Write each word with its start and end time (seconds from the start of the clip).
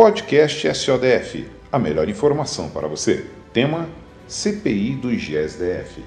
Podcast 0.00 0.66
SODF, 0.74 1.46
a 1.70 1.78
melhor 1.78 2.08
informação 2.08 2.70
para 2.70 2.88
você. 2.88 3.26
Tema: 3.52 3.86
CPI 4.26 4.94
do 4.94 5.12
IGES-DF. 5.12 6.02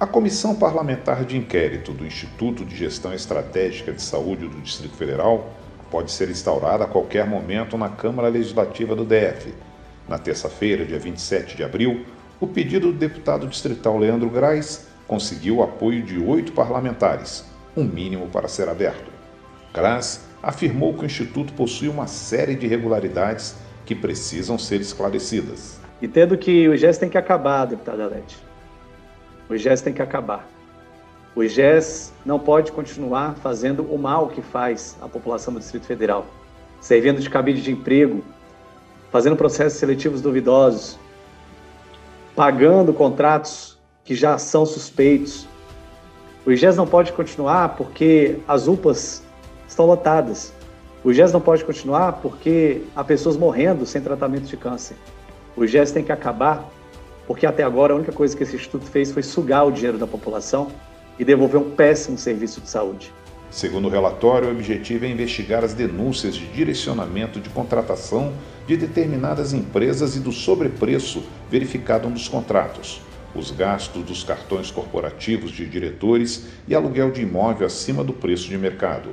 A 0.00 0.04
Comissão 0.04 0.56
Parlamentar 0.56 1.24
de 1.24 1.36
Inquérito 1.36 1.92
do 1.92 2.04
Instituto 2.04 2.64
de 2.64 2.74
Gestão 2.74 3.14
Estratégica 3.14 3.92
de 3.92 4.02
Saúde 4.02 4.48
do 4.48 4.60
Distrito 4.60 4.96
Federal 4.96 5.54
pode 5.92 6.10
ser 6.10 6.28
instaurada 6.28 6.82
a 6.82 6.88
qualquer 6.88 7.24
momento 7.24 7.78
na 7.78 7.88
Câmara 7.88 8.26
Legislativa 8.26 8.96
do 8.96 9.04
DF. 9.04 9.54
Na 10.08 10.18
terça-feira, 10.18 10.84
dia 10.84 10.98
27 10.98 11.56
de 11.56 11.62
abril, 11.62 12.04
o 12.40 12.48
pedido 12.48 12.90
do 12.90 12.98
deputado 12.98 13.46
distrital 13.46 13.96
Leandro 13.96 14.28
Graz 14.28 14.88
conseguiu 15.06 15.58
o 15.58 15.62
apoio 15.62 16.02
de 16.02 16.18
oito 16.18 16.50
parlamentares, 16.50 17.44
um 17.76 17.84
mínimo 17.84 18.26
para 18.26 18.48
ser 18.48 18.68
aberto. 18.68 19.08
Graz 19.72 20.25
afirmou 20.42 20.94
que 20.94 21.02
o 21.02 21.06
Instituto 21.06 21.52
possui 21.52 21.88
uma 21.88 22.06
série 22.06 22.54
de 22.54 22.66
irregularidades 22.66 23.56
que 23.84 23.94
precisam 23.94 24.58
ser 24.58 24.80
esclarecidas. 24.80 25.78
Entendo 26.02 26.36
que 26.36 26.68
o 26.68 26.74
IGES 26.74 26.98
tem 26.98 27.08
que 27.08 27.16
acabar, 27.16 27.64
deputada 27.64 28.04
Alete. 28.04 28.36
O 29.48 29.54
IGES 29.54 29.80
tem 29.80 29.92
que 29.92 30.02
acabar. 30.02 30.46
O 31.34 31.42
IGES 31.42 32.12
não 32.24 32.38
pode 32.38 32.72
continuar 32.72 33.34
fazendo 33.36 33.82
o 33.92 33.98
mal 33.98 34.28
que 34.28 34.42
faz 34.42 34.96
à 35.00 35.08
população 35.08 35.52
do 35.52 35.60
Distrito 35.60 35.86
Federal, 35.86 36.26
servindo 36.80 37.20
de 37.20 37.28
cabide 37.28 37.62
de 37.62 37.72
emprego, 37.72 38.24
fazendo 39.10 39.36
processos 39.36 39.78
seletivos 39.78 40.20
duvidosos, 40.20 40.98
pagando 42.34 42.92
contratos 42.92 43.78
que 44.04 44.14
já 44.14 44.38
são 44.38 44.64
suspeitos. 44.64 45.46
O 46.44 46.52
IGES 46.52 46.76
não 46.76 46.86
pode 46.86 47.12
continuar 47.12 47.76
porque 47.76 48.38
as 48.46 48.68
UPAs 48.68 49.22
estão 49.68 49.86
lotadas. 49.86 50.52
O 51.04 51.10
IGES 51.10 51.32
não 51.32 51.40
pode 51.40 51.64
continuar 51.64 52.14
porque 52.14 52.82
há 52.94 53.04
pessoas 53.04 53.36
morrendo 53.36 53.86
sem 53.86 54.00
tratamento 54.00 54.44
de 54.44 54.56
câncer. 54.56 54.96
O 55.56 55.64
IGES 55.64 55.92
tem 55.92 56.02
que 56.02 56.12
acabar 56.12 56.68
porque 57.26 57.46
até 57.46 57.62
agora 57.62 57.92
a 57.92 57.96
única 57.96 58.12
coisa 58.12 58.36
que 58.36 58.42
esse 58.42 58.56
instituto 58.56 58.86
fez 58.86 59.10
foi 59.10 59.22
sugar 59.22 59.66
o 59.66 59.72
dinheiro 59.72 59.98
da 59.98 60.06
população 60.06 60.68
e 61.18 61.24
devolver 61.24 61.60
um 61.60 61.70
péssimo 61.70 62.16
serviço 62.16 62.60
de 62.60 62.68
saúde. 62.68 63.12
Segundo 63.50 63.86
o 63.86 63.90
relatório, 63.90 64.48
o 64.48 64.50
objetivo 64.50 65.04
é 65.04 65.08
investigar 65.08 65.64
as 65.64 65.72
denúncias 65.72 66.34
de 66.34 66.46
direcionamento 66.46 67.40
de 67.40 67.48
contratação 67.48 68.32
de 68.66 68.76
determinadas 68.76 69.52
empresas 69.52 70.16
e 70.16 70.20
do 70.20 70.32
sobrepreço 70.32 71.22
verificado 71.50 72.10
nos 72.10 72.28
contratos, 72.28 73.00
os 73.34 73.50
gastos 73.50 74.02
dos 74.02 74.24
cartões 74.24 74.70
corporativos 74.70 75.52
de 75.52 75.64
diretores 75.66 76.46
e 76.66 76.74
aluguel 76.74 77.10
de 77.10 77.22
imóvel 77.22 77.66
acima 77.66 78.02
do 78.02 78.12
preço 78.12 78.48
de 78.48 78.58
mercado. 78.58 79.10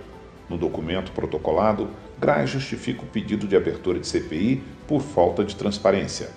No 0.50 0.58
documento 0.58 1.12
protocolado, 1.12 1.90
Graz 2.20 2.50
justifica 2.50 3.04
o 3.04 3.08
pedido 3.08 3.48
de 3.48 3.56
abertura 3.56 4.00
de 4.00 4.08
CPI 4.08 4.64
por 4.88 5.02
falta 5.02 5.44
de 5.44 5.56
transparência. 5.56 6.30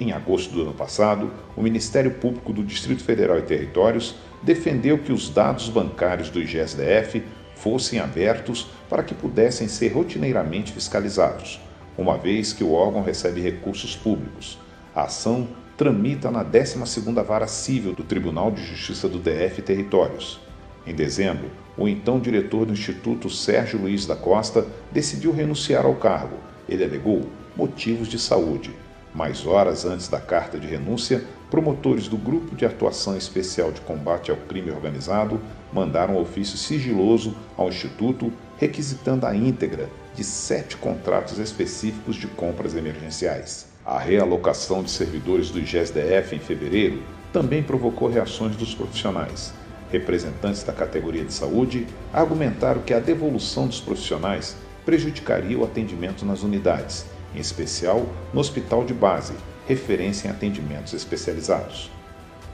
Em 0.00 0.12
agosto 0.12 0.52
do 0.52 0.62
ano 0.62 0.72
passado, 0.72 1.30
o 1.56 1.62
Ministério 1.62 2.10
Público 2.12 2.52
do 2.52 2.64
Distrito 2.64 3.04
Federal 3.04 3.38
e 3.38 3.42
Territórios 3.42 4.16
defendeu 4.42 4.98
que 4.98 5.12
os 5.12 5.28
dados 5.28 5.68
bancários 5.68 6.30
do 6.30 6.40
IGSDF 6.40 7.22
fossem 7.54 7.98
abertos 7.98 8.66
para 8.88 9.02
que 9.02 9.14
pudessem 9.14 9.68
ser 9.68 9.88
rotineiramente 9.88 10.72
fiscalizados, 10.72 11.60
uma 11.98 12.16
vez 12.16 12.54
que 12.54 12.64
o 12.64 12.72
órgão 12.72 13.02
recebe 13.02 13.42
recursos 13.42 13.94
públicos. 13.94 14.58
A 14.94 15.02
ação 15.02 15.46
tramita 15.76 16.30
na 16.30 16.44
12ª 16.44 17.22
Vara 17.22 17.46
Civil 17.46 17.92
do 17.92 18.02
Tribunal 18.02 18.50
de 18.50 18.64
Justiça 18.64 19.08
do 19.08 19.18
DF 19.18 19.60
Territórios. 19.62 20.40
Em 20.86 20.94
dezembro, 20.94 21.50
o 21.76 21.88
então 21.88 22.18
diretor 22.18 22.66
do 22.66 22.72
Instituto, 22.72 23.30
Sérgio 23.30 23.80
Luiz 23.80 24.06
da 24.06 24.16
Costa, 24.16 24.66
decidiu 24.90 25.32
renunciar 25.32 25.84
ao 25.84 25.94
cargo. 25.94 26.36
Ele 26.68 26.84
alegou 26.84 27.26
motivos 27.56 28.08
de 28.08 28.18
saúde. 28.18 28.74
Mais 29.14 29.46
horas 29.46 29.84
antes 29.84 30.08
da 30.08 30.20
carta 30.20 30.58
de 30.58 30.66
renúncia, 30.66 31.24
promotores 31.50 32.06
do 32.06 32.16
Grupo 32.16 32.54
de 32.54 32.64
Atuação 32.64 33.16
Especial 33.16 33.72
de 33.72 33.80
Combate 33.80 34.30
ao 34.30 34.36
Crime 34.36 34.70
Organizado 34.70 35.40
mandaram 35.72 36.14
um 36.14 36.20
ofício 36.20 36.56
sigiloso 36.56 37.34
ao 37.56 37.68
Instituto 37.68 38.32
requisitando 38.58 39.26
a 39.26 39.34
íntegra 39.34 39.88
de 40.14 40.22
sete 40.22 40.76
contratos 40.76 41.38
específicos 41.38 42.16
de 42.16 42.26
compras 42.28 42.74
emergenciais. 42.74 43.66
A 43.84 43.98
realocação 43.98 44.82
de 44.82 44.90
servidores 44.90 45.50
do 45.50 45.58
IGESDF 45.58 46.36
em 46.36 46.38
fevereiro 46.38 47.02
também 47.32 47.62
provocou 47.62 48.08
reações 48.08 48.54
dos 48.54 48.74
profissionais. 48.74 49.52
Representantes 49.90 50.62
da 50.62 50.72
categoria 50.72 51.24
de 51.24 51.32
saúde 51.32 51.86
argumentaram 52.12 52.80
que 52.80 52.94
a 52.94 53.00
devolução 53.00 53.66
dos 53.66 53.80
profissionais 53.80 54.56
prejudicaria 54.84 55.58
o 55.58 55.64
atendimento 55.64 56.24
nas 56.24 56.42
unidades, 56.42 57.06
em 57.34 57.40
especial 57.40 58.06
no 58.32 58.40
hospital 58.40 58.84
de 58.84 58.94
base, 58.94 59.34
referência 59.66 60.28
em 60.28 60.30
atendimentos 60.30 60.92
especializados. 60.92 61.90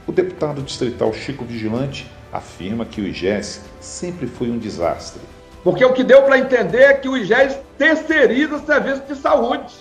O 0.07 0.11
deputado 0.11 0.61
distrital 0.61 1.13
Chico 1.13 1.43
Vigilante 1.43 2.09
afirma 2.31 2.85
que 2.85 3.01
o 3.01 3.07
IGES 3.07 3.61
sempre 3.79 4.27
foi 4.27 4.49
um 4.49 4.57
desastre. 4.57 5.21
Porque 5.63 5.83
o 5.83 5.93
que 5.93 6.03
deu 6.03 6.23
para 6.23 6.37
entender 6.37 6.83
é 6.83 6.93
que 6.93 7.09
o 7.09 7.17
IGES 7.17 7.59
terceiriza 7.77 8.59
serviço 8.59 9.01
de 9.07 9.15
saúde. 9.15 9.73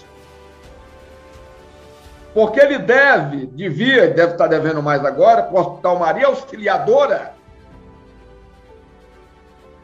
Porque 2.34 2.60
ele 2.60 2.78
deve, 2.78 3.46
devia, 3.46 4.08
deve 4.08 4.32
estar 4.32 4.46
devendo 4.46 4.82
mais 4.82 5.04
agora, 5.04 5.44
para 5.44 5.56
o 5.56 5.60
Hospital 5.60 5.98
Maria 5.98 6.26
Auxiliadora, 6.26 7.35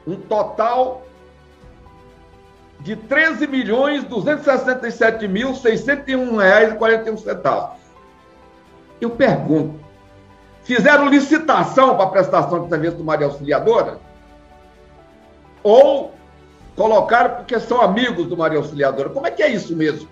um 0.06 0.16
total 0.16 1.02
de 2.80 2.96
13 2.96 3.46
milhões 3.46 4.04
267 4.04 5.28
mil 5.28 5.54
601 5.54 6.36
reais 6.36 6.74
41 6.74 7.16
centavos. 7.16 7.80
Eu 9.00 9.10
pergunto, 9.10 9.80
fizeram 10.64 11.08
licitação 11.08 11.96
para 11.96 12.04
a 12.04 12.10
prestação 12.10 12.64
de 12.64 12.68
serviço 12.68 12.96
do 12.96 13.04
Maria 13.04 13.26
Auxiliadora? 13.26 13.98
Ou 15.62 16.12
colocaram 16.74 17.36
porque 17.36 17.58
são 17.60 17.80
amigos 17.80 18.26
do 18.26 18.36
Maria 18.36 18.58
Auxiliadora? 18.58 19.10
Como 19.10 19.26
é 19.26 19.30
que 19.30 19.42
é 19.42 19.48
isso 19.48 19.76
mesmo? 19.76 20.08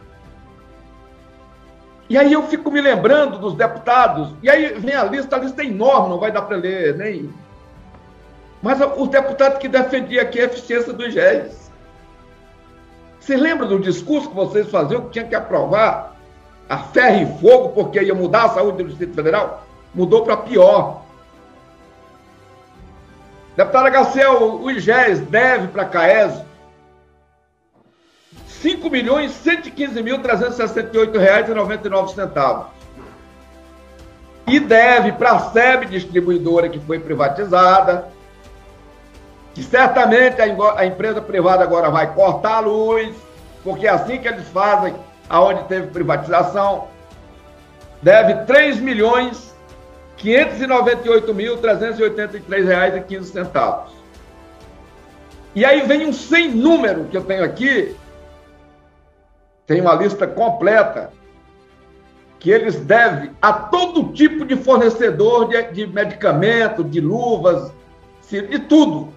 E 2.08 2.18
aí 2.18 2.32
eu 2.32 2.42
fico 2.44 2.70
me 2.72 2.80
lembrando 2.80 3.38
dos 3.38 3.54
deputados, 3.54 4.34
e 4.42 4.50
aí 4.50 4.74
vem 4.80 4.96
a 4.96 5.04
lista, 5.04 5.36
a 5.36 5.38
lista 5.38 5.62
é 5.62 5.66
enorme, 5.66 6.08
não 6.08 6.18
vai 6.18 6.32
dar 6.32 6.42
para 6.42 6.56
ler 6.56 6.96
nem 6.96 7.32
mas 8.62 8.78
os 8.96 9.08
deputados 9.08 9.58
que 9.58 9.68
defendiam 9.68 10.22
aqui 10.22 10.40
a 10.40 10.44
eficiência 10.44 10.92
do 10.92 11.04
IGES. 11.04 11.70
Você 13.18 13.36
lembra 13.36 13.66
do 13.66 13.78
discurso 13.78 14.28
que 14.28 14.34
vocês 14.34 14.68
faziam 14.70 15.02
que 15.02 15.10
tinha 15.10 15.24
que 15.24 15.34
aprovar 15.34 16.16
a 16.68 16.78
ferro 16.78 17.22
e 17.22 17.40
fogo 17.40 17.70
porque 17.70 18.00
ia 18.00 18.14
mudar 18.14 18.44
a 18.44 18.48
saúde 18.50 18.78
do 18.78 18.88
Distrito 18.88 19.14
Federal? 19.14 19.66
Mudou 19.94 20.24
para 20.24 20.36
pior. 20.36 21.02
Deputada 23.56 23.90
Garcel, 23.90 24.60
o 24.60 24.70
IGES 24.70 25.20
deve 25.20 25.68
para 25.68 25.82
a 25.82 25.86
CAES 25.86 26.42
5 28.60 28.90
milhões 28.90 29.32
115 29.32 30.02
mil 30.02 30.20
368 30.20 31.18
reais 31.18 31.48
e 31.48 31.54
99 31.54 32.14
centavos. 32.14 32.66
E 34.46 34.60
deve 34.60 35.12
para 35.12 35.32
a 35.32 35.38
SEB 35.50 35.86
distribuidora 35.86 36.68
que 36.68 36.78
foi 36.78 36.98
privatizada, 36.98 38.08
que 39.54 39.62
certamente 39.62 40.40
a, 40.40 40.44
a 40.76 40.86
empresa 40.86 41.20
privada 41.20 41.64
agora 41.64 41.90
vai 41.90 42.14
cortar 42.14 42.56
a 42.56 42.60
luz, 42.60 43.14
porque 43.62 43.86
é 43.86 43.90
assim 43.90 44.18
que 44.18 44.28
eles 44.28 44.48
fazem 44.48 44.94
aonde 45.28 45.64
teve 45.64 45.88
privatização, 45.88 46.88
deve 48.02 48.46
3 48.46 48.80
milhões 48.80 49.50
598 50.16 51.34
mil 51.34 51.56
383 51.56 52.66
reais 52.66 52.96
e 52.96 53.00
15 53.00 53.32
centavos. 53.32 53.92
E 55.54 55.64
aí 55.64 55.80
vem 55.86 56.06
um 56.06 56.12
sem 56.12 56.50
número 56.50 57.04
que 57.04 57.16
eu 57.16 57.24
tenho 57.24 57.42
aqui, 57.42 57.96
tem 59.66 59.80
uma 59.80 59.94
lista 59.94 60.26
completa, 60.26 61.10
que 62.38 62.50
eles 62.50 62.76
devem 62.76 63.30
a 63.40 63.52
todo 63.52 64.12
tipo 64.12 64.44
de 64.44 64.56
fornecedor 64.56 65.48
de, 65.48 65.62
de 65.72 65.86
medicamento, 65.86 66.84
de 66.84 67.00
luvas, 67.00 67.72
de 68.30 68.58
tudo. 68.60 69.12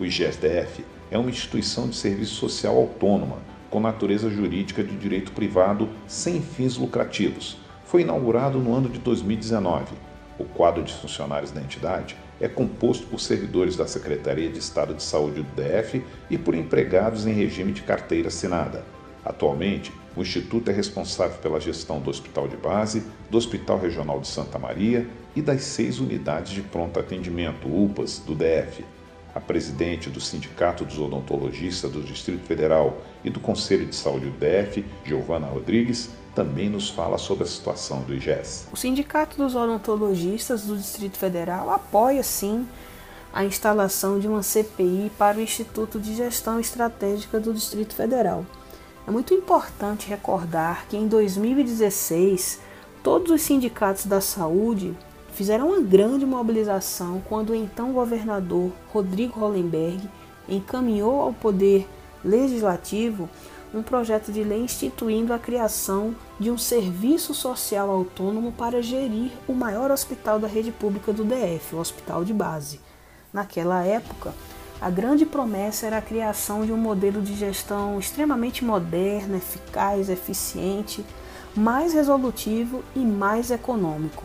O 0.00 0.04
IGSDF 0.06 0.82
é 1.10 1.18
uma 1.18 1.28
instituição 1.28 1.86
de 1.86 1.94
serviço 1.94 2.36
social 2.36 2.74
autônoma, 2.74 3.36
com 3.68 3.78
natureza 3.78 4.30
jurídica 4.30 4.82
de 4.82 4.96
direito 4.96 5.30
privado 5.32 5.90
sem 6.06 6.40
fins 6.40 6.78
lucrativos. 6.78 7.58
Foi 7.84 8.00
inaugurado 8.00 8.58
no 8.58 8.74
ano 8.74 8.88
de 8.88 8.98
2019. 8.98 9.92
O 10.38 10.44
quadro 10.44 10.82
de 10.82 10.94
funcionários 10.94 11.50
da 11.50 11.60
entidade 11.60 12.16
é 12.40 12.48
composto 12.48 13.06
por 13.08 13.20
servidores 13.20 13.76
da 13.76 13.86
Secretaria 13.86 14.48
de 14.48 14.58
Estado 14.58 14.94
de 14.94 15.02
Saúde 15.02 15.42
do 15.42 15.52
DF 15.54 16.02
e 16.30 16.38
por 16.38 16.54
empregados 16.54 17.26
em 17.26 17.34
regime 17.34 17.70
de 17.70 17.82
carteira 17.82 18.28
assinada. 18.28 18.82
Atualmente, 19.22 19.92
o 20.16 20.22
Instituto 20.22 20.70
é 20.70 20.72
responsável 20.72 21.36
pela 21.42 21.60
gestão 21.60 22.00
do 22.00 22.08
Hospital 22.08 22.48
de 22.48 22.56
Base, 22.56 23.02
do 23.30 23.36
Hospital 23.36 23.78
Regional 23.78 24.18
de 24.18 24.28
Santa 24.28 24.58
Maria 24.58 25.06
e 25.36 25.42
das 25.42 25.60
seis 25.60 26.00
unidades 26.00 26.52
de 26.52 26.62
pronto 26.62 26.98
atendimento, 26.98 27.68
UPAs, 27.68 28.18
do 28.18 28.34
DF. 28.34 28.82
A 29.40 29.42
presidente 29.42 30.10
do 30.10 30.20
Sindicato 30.20 30.84
dos 30.84 30.98
Odontologistas 30.98 31.90
do 31.90 32.02
Distrito 32.02 32.44
Federal 32.46 32.98
e 33.24 33.30
do 33.30 33.40
Conselho 33.40 33.86
de 33.86 33.96
Saúde 33.96 34.26
do 34.26 34.36
DF, 34.38 34.84
Giovana 35.02 35.46
Rodrigues, 35.46 36.10
também 36.34 36.68
nos 36.68 36.90
fala 36.90 37.16
sobre 37.16 37.44
a 37.44 37.46
situação 37.46 38.02
do 38.02 38.14
IGES. 38.14 38.68
O 38.70 38.76
Sindicato 38.76 39.38
dos 39.38 39.54
Odontologistas 39.54 40.64
do 40.64 40.76
Distrito 40.76 41.16
Federal 41.16 41.70
apoia, 41.70 42.22
sim, 42.22 42.68
a 43.32 43.42
instalação 43.42 44.20
de 44.20 44.28
uma 44.28 44.42
CPI 44.42 45.10
para 45.16 45.38
o 45.38 45.40
Instituto 45.40 45.98
de 45.98 46.14
Gestão 46.14 46.60
Estratégica 46.60 47.40
do 47.40 47.54
Distrito 47.54 47.94
Federal. 47.94 48.44
É 49.08 49.10
muito 49.10 49.32
importante 49.32 50.06
recordar 50.06 50.84
que 50.86 50.98
em 50.98 51.08
2016 51.08 52.60
todos 53.02 53.32
os 53.32 53.40
sindicatos 53.40 54.04
da 54.04 54.20
saúde 54.20 54.94
fizeram 55.40 55.68
uma 55.68 55.80
grande 55.80 56.26
mobilização 56.26 57.22
quando 57.26 57.48
o 57.48 57.54
então 57.54 57.94
governador 57.94 58.70
Rodrigo 58.92 59.40
Hollenberg 59.40 60.06
encaminhou 60.46 61.22
ao 61.22 61.32
Poder 61.32 61.88
Legislativo 62.22 63.26
um 63.72 63.82
projeto 63.82 64.30
de 64.30 64.44
lei 64.44 64.60
instituindo 64.60 65.32
a 65.32 65.38
criação 65.38 66.14
de 66.38 66.50
um 66.50 66.58
serviço 66.58 67.32
social 67.32 67.88
autônomo 67.88 68.52
para 68.52 68.82
gerir 68.82 69.32
o 69.48 69.54
maior 69.54 69.90
hospital 69.90 70.38
da 70.38 70.46
rede 70.46 70.70
pública 70.70 71.10
do 71.10 71.24
DF, 71.24 71.74
o 71.74 71.78
Hospital 71.78 72.22
de 72.22 72.34
Base. 72.34 72.78
Naquela 73.32 73.82
época, 73.82 74.34
a 74.78 74.90
grande 74.90 75.24
promessa 75.24 75.86
era 75.86 75.96
a 75.96 76.02
criação 76.02 76.66
de 76.66 76.72
um 76.72 76.76
modelo 76.76 77.22
de 77.22 77.34
gestão 77.34 77.98
extremamente 77.98 78.62
moderno, 78.62 79.38
eficaz, 79.38 80.10
eficiente, 80.10 81.02
mais 81.56 81.94
resolutivo 81.94 82.84
e 82.94 82.98
mais 82.98 83.50
econômico. 83.50 84.22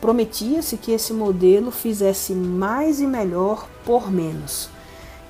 Prometia-se 0.00 0.76
que 0.76 0.92
esse 0.92 1.12
modelo 1.12 1.70
fizesse 1.70 2.32
mais 2.34 3.00
e 3.00 3.06
melhor 3.06 3.66
por 3.84 4.10
menos. 4.10 4.68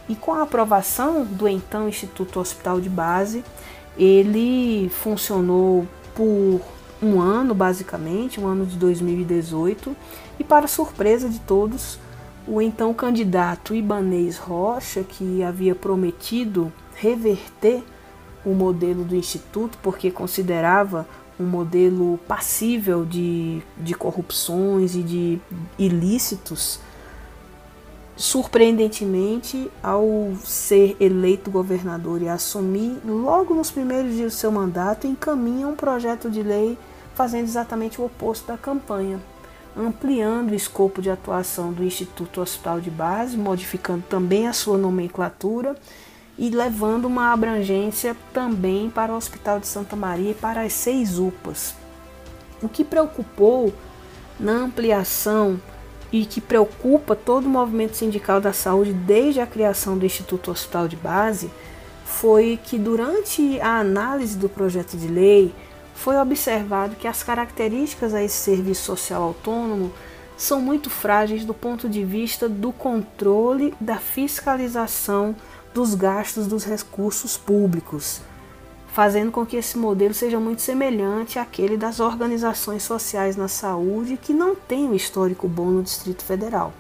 E 0.09 0.15
com 0.15 0.33
a 0.33 0.43
aprovação 0.43 1.25
do 1.25 1.49
então 1.49 1.89
Instituto 1.89 2.39
Hospital 2.41 2.81
de 2.81 2.89
Base, 2.89 3.45
ele 3.97 4.89
funcionou 4.91 5.87
por 6.15 6.61
um 7.03 7.21
ano, 7.21 7.55
basicamente, 7.55 8.41
um 8.41 8.47
ano 8.47 8.67
de 8.67 8.77
2018, 8.77 9.97
e 10.39 10.45
para 10.45 10.69
surpresa 10.69 11.29
de 11.29 11.39
todos, 11.41 11.99
o 12.47 12.61
então 12.61 12.95
candidato 12.95 13.75
Ibanês 13.75 14.39
Rocha, 14.39 15.03
que 15.03 15.43
havia 15.43 15.75
prometido 15.75 16.73
reverter 16.95 17.83
o 18.45 18.51
modelo 18.51 19.05
do 19.05 19.17
Instituto, 19.17 19.77
porque 19.83 20.11
considerava 20.11 21.07
um 21.38 21.44
modelo 21.44 22.19
passível 22.27 23.05
de, 23.05 23.62
de 23.77 23.94
corrupções 23.94 24.94
e 24.94 25.03
de 25.03 25.41
ilícitos, 25.79 26.81
surpreendentemente, 28.17 29.71
ao 29.83 30.35
ser 30.43 30.97
eleito 30.99 31.50
governador 31.50 32.23
e 32.23 32.29
assumir, 32.29 32.99
logo 33.05 33.55
nos 33.55 33.71
primeiros 33.71 34.15
dias 34.15 34.33
do 34.33 34.37
seu 34.37 34.50
mandato, 34.50 35.06
encaminha 35.06 35.69
um 35.69 35.75
projeto 35.75 36.31
de 36.31 36.43
lei 36.43 36.79
fazendo 37.15 37.44
exatamente 37.44 38.00
o 38.00 38.05
oposto 38.05 38.47
da 38.47 38.56
campanha 38.56 39.21
ampliando 39.77 40.53
o 40.53 40.55
escopo 40.55 41.03
de 41.03 41.11
atuação 41.11 41.73
do 41.73 41.85
Instituto 41.85 42.41
Hospital 42.41 42.81
de 42.81 42.91
Base, 42.91 43.37
modificando 43.37 44.03
também 44.09 44.49
a 44.49 44.53
sua 44.53 44.79
nomenclatura 44.79 45.77
e 46.38 46.50
levando 46.50 47.06
uma 47.06 47.33
abrangência 47.33 48.17
também 48.33 48.91
para 48.91 49.12
o 49.12 49.17
Hospital 49.17 49.59
de 49.59 49.67
Santa 49.67 49.97
Maria 49.97 50.33
e 50.33 50.35
para 50.35 50.62
as 50.62 50.73
seis 50.73 51.19
UPAs. 51.19 51.75
O 52.62 52.69
que 52.69 52.85
preocupou 52.85 53.73
na 54.38 54.53
ampliação 54.53 55.61
e 56.12 56.25
que 56.25 56.41
preocupa 56.41 57.17
todo 57.17 57.47
o 57.47 57.50
movimento 57.50 57.97
sindical 57.97 58.41
da 58.41 58.53
saúde 58.53 58.93
desde 58.93 59.41
a 59.41 59.47
criação 59.47 59.99
do 59.99 60.06
Instituto 60.06 60.50
Hospital 60.50 60.88
de 60.88 60.97
Base 60.97 61.50
foi 62.05 62.59
que 62.62 62.79
durante 62.79 63.61
a 63.61 63.81
análise 63.81 64.38
do 64.38 64.49
projeto 64.49 64.97
de 64.97 65.09
lei 65.09 65.55
foi 65.94 66.17
observado 66.17 66.94
que 66.94 67.09
as 67.09 67.23
características 67.23 68.15
a 68.15 68.23
esse 68.23 68.37
serviço 68.37 68.85
social 68.85 69.23
autônomo 69.23 69.93
são 70.37 70.61
muito 70.61 70.91
frágeis 70.91 71.44
do 71.44 71.55
ponto 71.55 71.88
de 71.88 72.05
vista 72.05 72.49
do 72.49 72.71
controle 72.71 73.75
da 73.81 73.97
fiscalização 73.97 75.35
dos 75.76 75.94
gastos 75.94 76.46
dos 76.46 76.64
recursos 76.64 77.37
públicos, 77.37 78.23
fazendo 78.94 79.31
com 79.31 79.44
que 79.44 79.58
esse 79.58 79.76
modelo 79.76 80.14
seja 80.14 80.40
muito 80.40 80.62
semelhante 80.62 81.38
àquele 81.38 81.76
das 81.76 82.00
organizações 82.00 82.82
sociais 82.82 83.37
na 83.37 83.46
saúde 83.46 84.17
que 84.17 84.32
não 84.32 84.55
tem 84.55 84.88
um 84.88 84.94
histórico 84.94 85.46
bom 85.46 85.67
no 85.67 85.82
Distrito 85.82 86.25
Federal. 86.25 86.73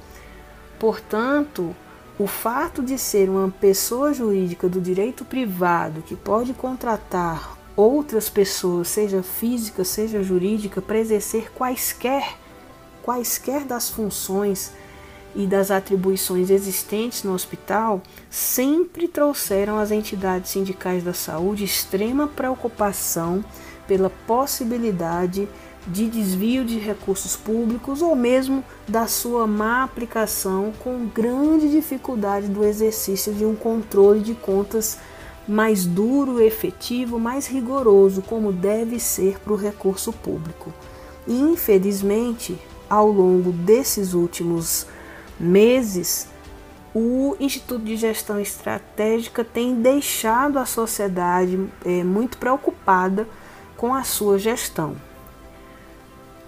Portanto, 0.78 1.76
o 2.18 2.26
fato 2.26 2.82
de 2.82 2.96
ser 2.96 3.28
uma 3.28 3.50
pessoa 3.50 4.14
jurídica 4.14 4.66
do 4.66 4.80
direito 4.80 5.26
privado 5.26 6.00
que 6.00 6.16
pode 6.16 6.54
contratar 6.54 7.54
outras 7.76 8.30
pessoas, 8.30 8.88
seja 8.88 9.22
física, 9.22 9.84
seja 9.84 10.22
jurídica, 10.22 10.80
para 10.80 10.98
exercer 10.98 11.52
quaisquer, 11.52 12.34
quaisquer 13.02 13.66
das 13.66 13.90
funções 13.90 14.72
e 15.36 15.46
das 15.46 15.70
atribuições 15.70 16.48
existentes 16.48 17.22
no 17.22 17.34
hospital, 17.34 18.00
sempre 18.30 19.06
trouxeram 19.06 19.78
às 19.78 19.90
entidades 19.90 20.50
sindicais 20.50 21.04
da 21.04 21.12
saúde 21.12 21.62
extrema 21.62 22.26
preocupação 22.26 23.44
pela 23.86 24.10
possibilidade 24.26 25.46
de 25.86 26.08
desvio 26.08 26.64
de 26.64 26.78
recursos 26.78 27.36
públicos 27.36 28.02
ou 28.02 28.16
mesmo 28.16 28.64
da 28.88 29.06
sua 29.06 29.46
má 29.46 29.84
aplicação 29.84 30.72
com 30.80 31.06
grande 31.06 31.70
dificuldade 31.70 32.48
do 32.48 32.64
exercício 32.64 33.32
de 33.32 33.44
um 33.44 33.54
controle 33.54 34.20
de 34.20 34.34
contas 34.34 34.98
mais 35.46 35.84
duro, 35.84 36.40
efetivo, 36.40 37.20
mais 37.20 37.46
rigoroso, 37.46 38.20
como 38.22 38.52
deve 38.52 38.98
ser 38.98 39.38
para 39.38 39.52
o 39.52 39.56
recurso 39.56 40.12
público. 40.12 40.72
E, 41.24 41.38
infelizmente, 41.38 42.58
ao 42.90 43.08
longo 43.08 43.52
desses 43.52 44.12
últimos 44.12 44.86
meses, 45.38 46.28
o 46.94 47.36
Instituto 47.38 47.84
de 47.84 47.96
Gestão 47.96 48.40
Estratégica 48.40 49.44
tem 49.44 49.74
deixado 49.74 50.58
a 50.58 50.64
sociedade 50.64 51.68
é, 51.84 52.02
muito 52.02 52.38
preocupada 52.38 53.28
com 53.76 53.94
a 53.94 54.02
sua 54.02 54.38
gestão. 54.38 54.96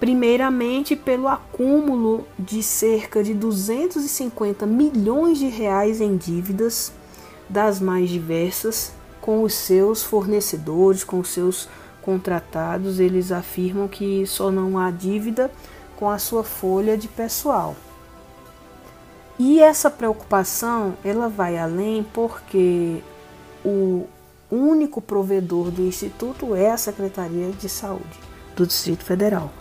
Primeiramente, 0.01 0.95
pelo 0.95 1.29
acúmulo 1.29 2.27
de 2.39 2.63
cerca 2.63 3.23
de 3.23 3.35
250 3.35 4.65
milhões 4.65 5.39
de 5.39 5.49
reais 5.49 6.01
em 6.01 6.17
dívidas 6.17 6.93
das 7.49 7.81
mais 7.81 8.09
diversas 8.09 8.93
com 9.21 9.43
os 9.43 9.55
seus 9.55 10.03
fornecedores, 10.03 11.05
com 11.05 11.19
os 11.19 11.29
seus 11.29 11.69
contratados. 12.01 13.01
Eles 13.01 13.31
afirmam 13.33 13.87
que 13.89 14.27
só 14.27 14.51
não 14.51 14.79
há 14.79 14.91
dívida 14.91 15.51
com 15.97 16.09
a 16.09 16.19
sua 16.19 16.45
folha 16.45 16.97
de 16.97 17.09
pessoal. 17.09 17.77
E 19.39 19.61
essa 19.61 19.89
preocupação, 19.91 20.95
ela 21.05 21.29
vai 21.29 21.57
além 21.57 22.03
porque 22.03 23.03
o 23.65 24.07
único 24.51 25.01
provedor 25.01 25.71
do 25.71 25.83
instituto 25.83 26.55
é 26.55 26.73
a 26.73 26.77
Secretaria 26.77 27.51
de 27.53 27.69
Saúde 27.69 28.19
do 28.57 28.67
Distrito 28.67 29.05
Federal. 29.05 29.53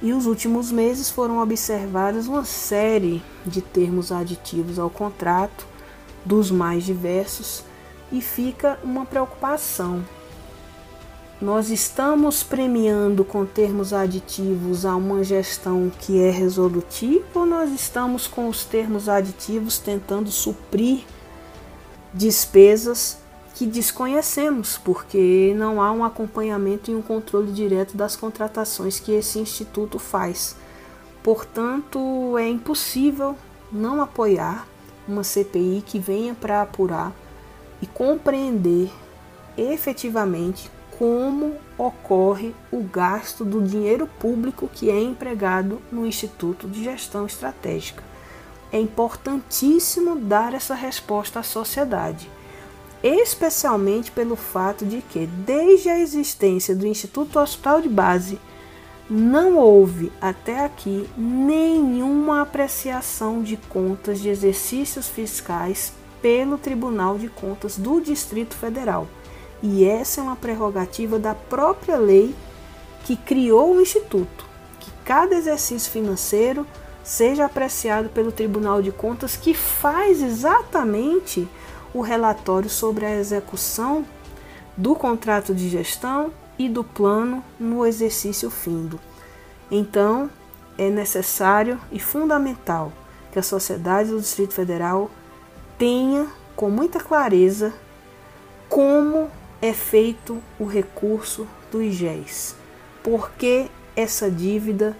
E 0.00 0.12
os 0.12 0.26
últimos 0.26 0.72
meses 0.72 1.10
foram 1.10 1.38
observadas 1.38 2.26
uma 2.26 2.44
série 2.44 3.22
de 3.44 3.60
termos 3.60 4.10
aditivos 4.10 4.78
ao 4.78 4.88
contrato 4.88 5.66
dos 6.24 6.50
mais 6.50 6.84
diversos 6.84 7.62
e 8.10 8.20
fica 8.20 8.78
uma 8.82 9.04
preocupação. 9.04 10.04
Nós 11.40 11.68
estamos 11.68 12.44
premiando 12.44 13.24
com 13.24 13.44
termos 13.44 13.92
aditivos 13.92 14.86
a 14.86 14.94
uma 14.94 15.24
gestão 15.24 15.90
que 16.00 16.20
é 16.20 16.30
resolutiva 16.30 17.24
ou 17.34 17.44
nós 17.44 17.72
estamos 17.72 18.28
com 18.28 18.48
os 18.48 18.64
termos 18.64 19.08
aditivos 19.08 19.78
tentando 19.78 20.30
suprir 20.30 21.00
despesas 22.12 23.18
que 23.54 23.66
desconhecemos, 23.66 24.78
porque 24.78 25.52
não 25.56 25.82
há 25.82 25.90
um 25.90 26.04
acompanhamento 26.04 26.90
e 26.90 26.94
um 26.94 27.02
controle 27.02 27.52
direto 27.52 27.96
das 27.96 28.14
contratações 28.14 29.00
que 29.00 29.12
esse 29.12 29.38
instituto 29.40 29.98
faz. 29.98 30.56
Portanto, 31.22 32.38
é 32.38 32.48
impossível 32.48 33.36
não 33.72 34.00
apoiar 34.00 34.68
uma 35.06 35.24
CPI 35.24 35.82
que 35.84 35.98
venha 35.98 36.34
para 36.34 36.62
apurar 36.62 37.12
e 37.82 37.86
compreender 37.86 38.90
efetivamente 39.56 40.70
como 40.98 41.56
ocorre 41.76 42.54
o 42.70 42.82
gasto 42.82 43.44
do 43.44 43.60
dinheiro 43.60 44.06
público 44.06 44.70
que 44.72 44.90
é 44.90 45.00
empregado 45.00 45.80
no 45.90 46.06
Instituto 46.06 46.68
de 46.68 46.84
Gestão 46.84 47.26
Estratégica. 47.26 48.02
É 48.72 48.78
importantíssimo 48.78 50.16
dar 50.16 50.54
essa 50.54 50.74
resposta 50.74 51.40
à 51.40 51.42
sociedade, 51.42 52.28
especialmente 53.02 54.10
pelo 54.10 54.36
fato 54.36 54.84
de 54.84 55.02
que, 55.02 55.26
desde 55.26 55.88
a 55.88 55.98
existência 55.98 56.74
do 56.74 56.86
Instituto 56.86 57.38
Hospital 57.38 57.80
de 57.80 57.88
Base, 57.88 58.38
não 59.08 59.58
houve 59.58 60.10
até 60.20 60.64
aqui 60.64 61.08
nenhuma 61.16 62.40
apreciação 62.40 63.42
de 63.42 63.56
contas 63.56 64.20
de 64.20 64.28
exercícios 64.28 65.08
fiscais 65.08 65.92
pelo 66.22 66.56
Tribunal 66.56 67.18
de 67.18 67.28
Contas 67.28 67.76
do 67.76 68.00
Distrito 68.00 68.54
Federal. 68.54 69.06
E 69.66 69.82
essa 69.82 70.20
é 70.20 70.24
uma 70.24 70.36
prerrogativa 70.36 71.18
da 71.18 71.34
própria 71.34 71.96
lei 71.96 72.36
que 73.06 73.16
criou 73.16 73.74
o 73.74 73.80
Instituto, 73.80 74.44
que 74.78 74.90
cada 75.06 75.34
exercício 75.34 75.90
financeiro 75.90 76.66
seja 77.02 77.46
apreciado 77.46 78.10
pelo 78.10 78.30
Tribunal 78.30 78.82
de 78.82 78.92
Contas, 78.92 79.36
que 79.36 79.54
faz 79.54 80.20
exatamente 80.20 81.48
o 81.94 82.02
relatório 82.02 82.68
sobre 82.68 83.06
a 83.06 83.16
execução 83.18 84.04
do 84.76 84.94
contrato 84.94 85.54
de 85.54 85.70
gestão 85.70 86.30
e 86.58 86.68
do 86.68 86.84
plano 86.84 87.42
no 87.58 87.86
exercício 87.86 88.50
findo. 88.50 89.00
Então, 89.70 90.28
é 90.76 90.90
necessário 90.90 91.80
e 91.90 91.98
fundamental 91.98 92.92
que 93.32 93.38
a 93.38 93.42
sociedade 93.42 94.10
do 94.10 94.20
Distrito 94.20 94.52
Federal 94.52 95.10
tenha 95.78 96.26
com 96.54 96.68
muita 96.68 97.00
clareza 97.00 97.72
como 98.68 99.30
é 99.60 99.72
feito 99.72 100.42
o 100.58 100.64
recurso 100.64 101.46
do 101.70 101.82
IGES. 101.82 102.54
Por 103.02 103.30
que 103.32 103.70
essa 103.96 104.30
dívida 104.30 104.96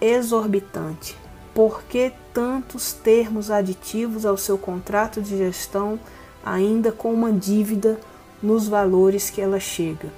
exorbitante? 0.00 1.16
Por 1.54 1.82
que 1.82 2.12
tantos 2.32 2.92
termos 2.92 3.50
aditivos 3.50 4.24
ao 4.24 4.36
seu 4.36 4.56
contrato 4.56 5.20
de 5.20 5.36
gestão, 5.36 5.98
ainda 6.44 6.92
com 6.92 7.12
uma 7.12 7.32
dívida 7.32 7.98
nos 8.42 8.68
valores 8.68 9.30
que 9.30 9.40
ela 9.40 9.58
chega? 9.58 10.08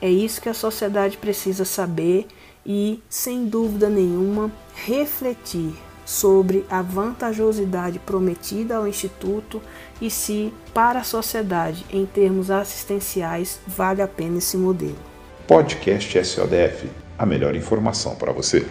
É 0.00 0.10
isso 0.10 0.40
que 0.40 0.48
a 0.48 0.54
sociedade 0.54 1.16
precisa 1.16 1.64
saber 1.64 2.26
e, 2.66 3.02
sem 3.08 3.46
dúvida 3.46 3.88
nenhuma, 3.88 4.52
refletir 4.74 5.74
sobre 6.04 6.64
a 6.70 6.82
vantajosidade 6.82 7.98
prometida 7.98 8.76
ao 8.76 8.86
Instituto 8.86 9.60
e 10.00 10.10
se, 10.10 10.52
para 10.72 11.00
a 11.00 11.04
sociedade, 11.04 11.84
em 11.90 12.04
termos 12.04 12.50
assistenciais, 12.50 13.60
vale 13.66 14.02
a 14.02 14.08
pena 14.08 14.38
esse 14.38 14.56
modelo. 14.56 14.96
Podcast 15.46 16.24
SODF 16.24 17.04
a 17.18 17.24
melhor 17.24 17.54
informação 17.54 18.16
para 18.16 18.32
você. 18.32 18.66